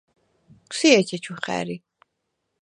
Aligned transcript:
სი 0.75 0.87
ეჩეჩუ 0.99 1.33
ხა̈რი. 1.43 1.77